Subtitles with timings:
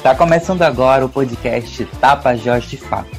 [0.00, 3.10] Está começando agora o podcast Tapajós de Fato.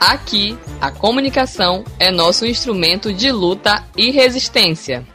[0.00, 5.06] Aqui, a comunicação é nosso instrumento de luta e resistência.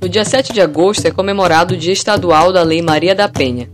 [0.00, 3.68] No dia 7 de agosto é comemorado o Dia Estadual da Lei Maria da Penha.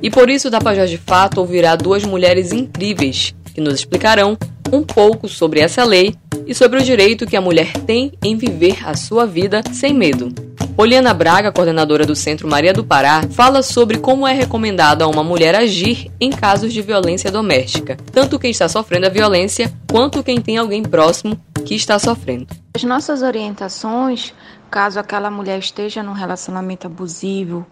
[0.00, 4.38] E por isso o Tapajós de Fato ouvirá duas mulheres incríveis que nos explicarão
[4.72, 6.14] um pouco sobre essa lei
[6.48, 10.32] e sobre o direito que a mulher tem em viver a sua vida sem medo.
[10.74, 15.22] Poliana Braga, coordenadora do Centro Maria do Pará, fala sobre como é recomendado a uma
[15.22, 20.40] mulher agir em casos de violência doméstica, tanto quem está sofrendo a violência quanto quem
[20.40, 22.46] tem alguém próximo que está sofrendo.
[22.74, 24.32] As nossas orientações,
[24.70, 27.66] caso aquela mulher esteja num relacionamento abusivo,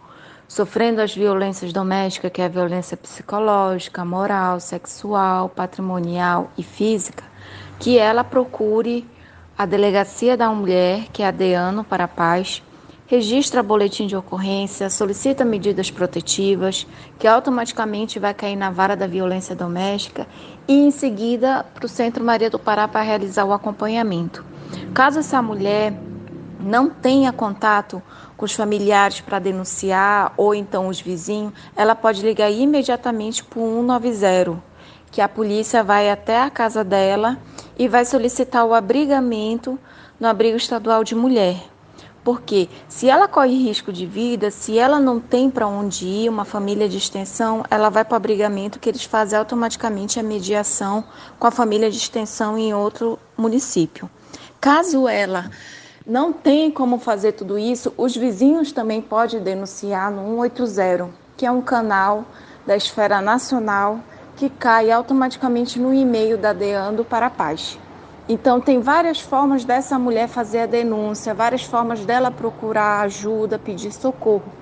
[0.48, 7.24] sofrendo as violências domésticas, que é a violência psicológica, moral, sexual, patrimonial e física,
[7.78, 9.06] que ela procure
[9.56, 12.62] a delegacia da mulher, que é a DEANO para a Paz,
[13.06, 16.86] registra boletim de ocorrência, solicita medidas protetivas,
[17.18, 20.26] que automaticamente vai cair na vara da violência doméstica
[20.66, 24.44] e em seguida para o Centro Maria do Pará para realizar o acompanhamento.
[24.92, 25.92] Caso essa mulher
[26.60, 28.02] não tenha contato
[28.36, 33.86] com os familiares para denunciar ou então os vizinhos, ela pode ligar imediatamente para o
[33.86, 34.62] 190,
[35.10, 37.38] que a polícia vai até a casa dela
[37.78, 39.78] e vai solicitar o abrigamento
[40.18, 41.56] no abrigo estadual de mulher.
[42.24, 46.44] Porque se ela corre risco de vida, se ela não tem para onde ir, uma
[46.44, 51.04] família de extensão, ela vai para o abrigamento que eles fazem automaticamente a mediação
[51.38, 54.10] com a família de extensão em outro município.
[54.60, 55.48] Caso ela
[56.04, 61.50] não tem como fazer tudo isso, os vizinhos também podem denunciar no 180, que é
[61.50, 62.24] um canal
[62.66, 64.00] da esfera nacional
[64.36, 67.78] que cai automaticamente no e-mail da Deando para a Paz.
[68.28, 73.92] Então, tem várias formas dessa mulher fazer a denúncia, várias formas dela procurar ajuda, pedir
[73.92, 74.52] socorro.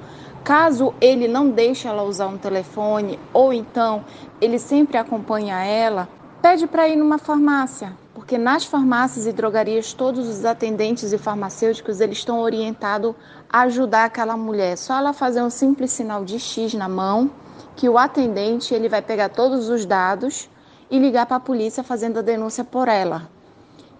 [0.44, 4.05] Caso ele não deixe ela usar um telefone, ou então
[4.39, 6.06] ele sempre acompanha ela,
[6.42, 11.99] pede para ir numa farmácia, porque nas farmácias e drogarias todos os atendentes e farmacêuticos
[11.99, 13.15] eles estão orientados
[13.49, 14.76] a ajudar aquela mulher.
[14.76, 17.31] Só ela fazer um simples sinal de X na mão,
[17.77, 20.49] que o atendente ele vai pegar todos os dados
[20.91, 23.29] e ligar para a polícia fazendo a denúncia por ela.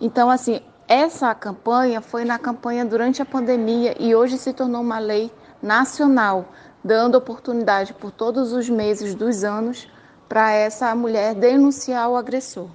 [0.01, 4.99] Então, assim, essa campanha foi na campanha durante a pandemia e hoje se tornou uma
[4.99, 5.31] lei
[5.62, 6.47] nacional,
[6.83, 9.89] dando oportunidade por todos os meses dos anos
[10.29, 12.69] para essa mulher denunciar o agressor.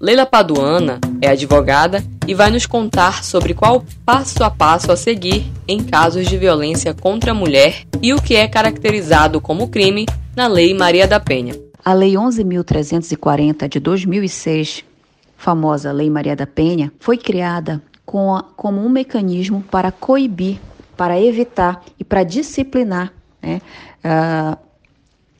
[0.00, 5.44] Leila Paduana é advogada e vai nos contar sobre qual passo a passo a seguir
[5.66, 10.46] em casos de violência contra a mulher e o que é caracterizado como crime na
[10.46, 11.54] Lei Maria da Penha.
[11.84, 14.84] A Lei 11.340 de 2006
[15.42, 20.60] famosa Lei Maria da Penha, foi criada com a, como um mecanismo para coibir,
[20.96, 23.12] para evitar e para disciplinar
[23.42, 23.60] né,
[24.04, 24.56] uh,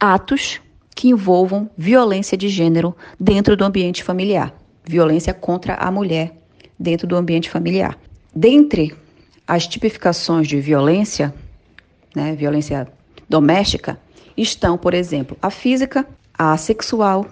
[0.01, 0.61] atos
[0.93, 4.53] que envolvam violência de gênero dentro do ambiente familiar,
[4.85, 6.42] violência contra a mulher
[6.83, 7.97] dentro do ambiente familiar.
[8.35, 8.95] Dentre
[9.47, 11.33] as tipificações de violência,
[12.15, 12.89] né, violência
[13.29, 13.99] doméstica,
[14.37, 16.07] estão, por exemplo, a física,
[16.37, 17.27] a sexual,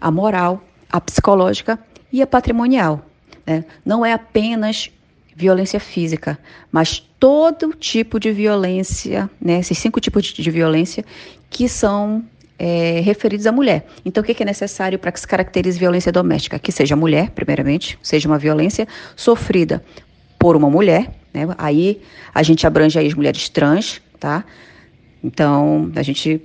[0.00, 1.78] a moral, a psicológica
[2.12, 3.04] e a patrimonial.
[3.46, 3.64] Né?
[3.84, 4.90] Não é apenas
[5.34, 6.38] violência física,
[6.70, 9.60] mas todo tipo de violência, né?
[9.60, 11.04] esses cinco tipos de violência
[11.48, 12.24] que são
[12.60, 13.86] é, referidos à mulher.
[14.04, 16.58] Então, o que é necessário para que se caracterize violência doméstica?
[16.58, 19.82] Que seja mulher, primeiramente, seja uma violência sofrida
[20.38, 21.48] por uma mulher, né?
[21.56, 22.02] aí
[22.34, 24.44] a gente abrange aí as mulheres trans, tá?
[25.24, 26.42] Então, a gente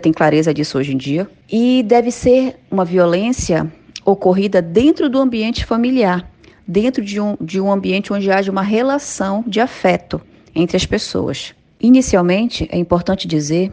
[0.00, 1.28] tem clareza disso hoje em dia.
[1.50, 3.70] E deve ser uma violência
[4.04, 6.30] ocorrida dentro do ambiente familiar,
[6.66, 10.20] dentro de um, de um ambiente onde haja uma relação de afeto
[10.54, 11.54] entre as pessoas.
[11.80, 13.72] Inicialmente, é importante dizer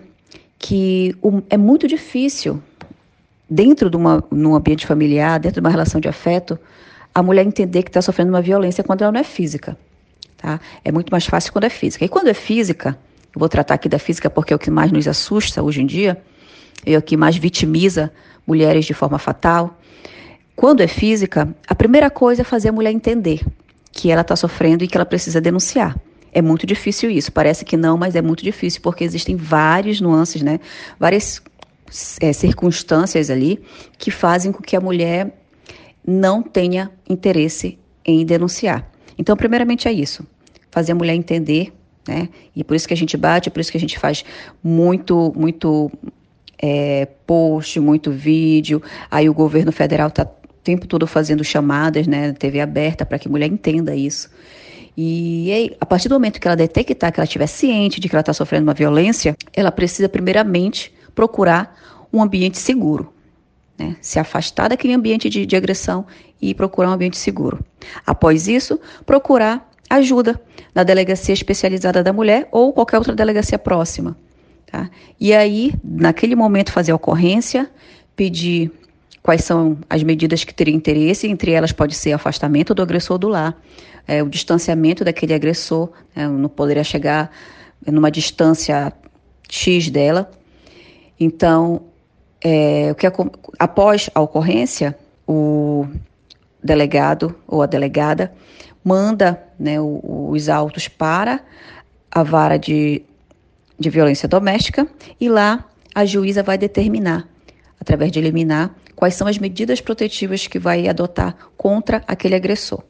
[0.59, 1.15] que
[1.49, 2.61] é muito difícil,
[3.49, 6.59] dentro de uma, num ambiente familiar, dentro de uma relação de afeto,
[7.13, 9.77] a mulher entender que está sofrendo uma violência quando ela não é física.
[10.37, 10.59] Tá?
[10.83, 12.05] É muito mais fácil quando é física.
[12.05, 12.97] E quando é física,
[13.33, 15.85] eu vou tratar aqui da física porque é o que mais nos assusta hoje em
[15.85, 16.21] dia,
[16.85, 18.11] é o que mais vitimiza
[18.45, 19.77] mulheres de forma fatal,
[20.57, 23.45] quando é física, a primeira coisa é fazer a mulher entender
[23.91, 25.95] que ela está sofrendo e que ela precisa denunciar.
[26.37, 27.31] É muito difícil isso.
[27.31, 30.59] Parece que não, mas é muito difícil porque existem várias nuances, né?
[30.99, 31.41] Várias
[32.21, 33.59] é, circunstâncias ali
[33.97, 35.33] que fazem com que a mulher
[36.05, 38.87] não tenha interesse em denunciar.
[39.17, 40.27] Então, primeiramente é isso:
[40.69, 41.73] fazer a mulher entender,
[42.07, 42.29] né?
[42.55, 44.23] E por isso que a gente bate, por isso que a gente faz
[44.63, 45.91] muito, muito
[46.61, 48.79] é, post, muito vídeo.
[49.09, 50.23] Aí o governo federal está
[50.63, 54.29] tempo todo fazendo chamadas, né, TV aberta, para que a mulher entenda isso.
[54.97, 58.21] E a partir do momento que ela detectar, que ela estiver ciente de que ela
[58.21, 61.77] está sofrendo uma violência, ela precisa primeiramente procurar
[62.11, 63.13] um ambiente seguro.
[63.77, 63.95] Né?
[64.01, 66.07] Se afastar daquele ambiente de, de agressão
[66.41, 67.63] e procurar um ambiente seguro.
[68.07, 70.41] Após isso, procurar ajuda
[70.73, 74.17] na delegacia especializada da mulher ou qualquer outra delegacia próxima.
[74.65, 74.89] Tá?
[75.19, 77.69] E aí, naquele momento, fazer a ocorrência,
[78.15, 78.71] pedir
[79.27, 83.27] quais são as medidas que teriam interesse, entre elas pode ser afastamento do agressor do
[83.27, 83.61] lar,
[84.07, 87.29] é, o distanciamento daquele agressor, é, não poderia chegar
[87.85, 88.93] numa distância
[89.49, 90.31] X dela.
[91.19, 91.81] Então,
[92.41, 93.05] é, o que
[93.59, 94.97] após a ocorrência,
[95.27, 95.85] o
[96.63, 98.31] delegado ou a delegada
[98.81, 101.41] manda né, os autos para
[102.09, 103.03] a vara de,
[103.77, 104.87] de violência doméstica
[105.19, 107.27] e lá a juíza vai determinar,
[107.77, 112.83] através de eliminar, quais são as medidas protetivas que vai adotar contra aquele agressor.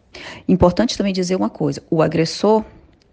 [0.48, 2.64] Importante também dizer uma coisa: o agressor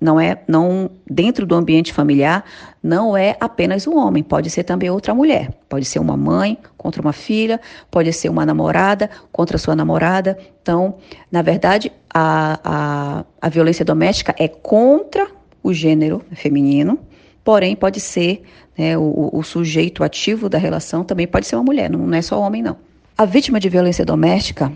[0.00, 2.44] não é não dentro do ambiente familiar
[2.82, 7.00] não é apenas um homem, pode ser também outra mulher, pode ser uma mãe contra
[7.00, 7.60] uma filha,
[7.90, 10.38] pode ser uma namorada contra sua namorada.
[10.62, 10.96] Então,
[11.32, 15.26] na verdade, a, a, a violência doméstica é contra
[15.62, 16.98] o gênero feminino,
[17.44, 18.42] porém pode ser
[18.76, 22.40] né, o, o, sujeito ativo da relação também pode ser uma mulher, não, é só
[22.40, 22.76] homem não.
[23.16, 24.72] A vítima de violência doméstica,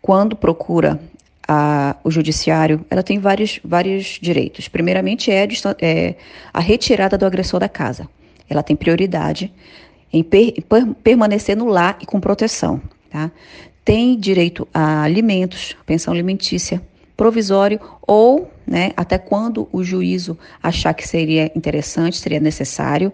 [0.00, 1.00] quando procura
[1.48, 4.68] a, o judiciário, ela tem vários, vários direitos.
[4.68, 5.48] Primeiramente é,
[5.80, 6.14] é
[6.52, 8.08] a retirada do agressor da casa.
[8.48, 9.52] Ela tem prioridade
[10.12, 12.80] em per, per, permanecer no lar e com proteção.
[13.10, 13.30] Tá?
[13.84, 16.80] Tem direito a alimentos, pensão alimentícia,
[17.16, 23.12] provisório ou né, até quando o juízo achar que seria interessante, seria necessário.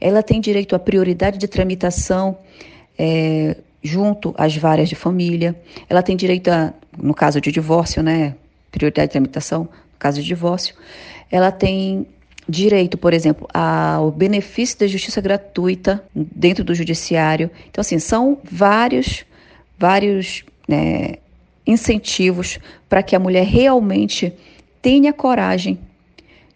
[0.00, 2.38] Ela tem direito à prioridade de tramitação
[2.98, 5.54] é, junto às várias de família.
[5.88, 8.34] Ela tem direito a, no caso de divórcio, né,
[8.72, 10.74] prioridade de tramitação, no caso de divórcio.
[11.30, 12.06] Ela tem
[12.48, 17.50] direito, por exemplo, ao benefício da justiça gratuita dentro do judiciário.
[17.70, 19.24] Então, assim, são vários,
[19.78, 21.16] vários né,
[21.66, 22.58] incentivos
[22.88, 24.32] para que a mulher realmente
[24.82, 25.78] tenha coragem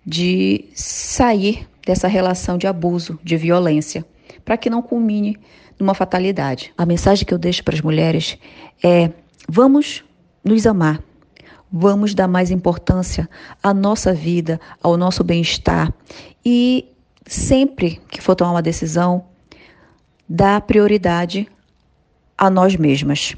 [0.04, 4.04] de sair dessa relação de abuso, de violência,
[4.44, 5.38] para que não culmine
[5.78, 6.72] numa fatalidade.
[6.76, 8.38] A mensagem que eu deixo para as mulheres
[8.82, 9.10] é:
[9.48, 10.04] vamos
[10.44, 11.02] nos amar.
[11.70, 13.28] Vamos dar mais importância
[13.62, 15.92] à nossa vida, ao nosso bem-estar
[16.42, 16.86] e
[17.26, 19.26] sempre que for tomar uma decisão,
[20.26, 21.46] dar prioridade
[22.38, 23.36] a nós mesmas.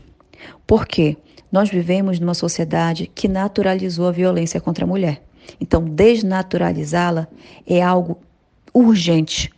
[0.65, 1.17] Por quê?
[1.51, 5.23] Nós vivemos numa sociedade que naturalizou a violência contra a mulher.
[5.61, 7.27] Então, desnaturalizá-la
[7.67, 8.19] é algo
[8.73, 9.51] urgente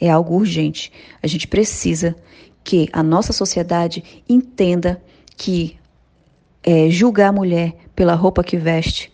[0.00, 0.92] é algo urgente.
[1.22, 2.16] A gente precisa
[2.62, 5.02] que a nossa sociedade entenda
[5.36, 5.76] que
[6.62, 9.12] é, julgar a mulher pela roupa que veste